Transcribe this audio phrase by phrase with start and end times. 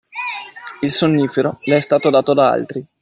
[0.81, 2.83] Il sonnifero le è stato dato da altri.